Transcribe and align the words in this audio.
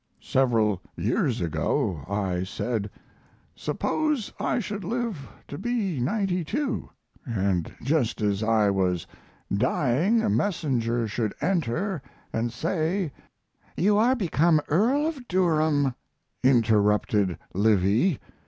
Several 0.23 0.81
years 0.95 1.41
ago 1.41 2.03
I 2.09 2.41
said: 2.43 2.89
"Suppose 3.55 4.33
I 4.39 4.57
should 4.57 4.83
live 4.83 5.29
to 5.47 5.59
be 5.59 5.99
ninety 5.99 6.43
two, 6.43 6.89
and 7.23 7.71
just 7.83 8.19
as 8.19 8.41
I 8.41 8.71
was 8.71 9.05
dying 9.55 10.23
a 10.23 10.27
messenger 10.27 11.07
should 11.07 11.35
enter 11.39 12.01
and 12.33 12.51
say" 12.51 13.11
"You 13.77 13.99
are 13.99 14.15
become 14.15 14.59
Earl 14.69 15.05
of 15.05 15.27
Durham," 15.27 15.93
interrupted 16.43 17.37
Livy. 17.53 18.17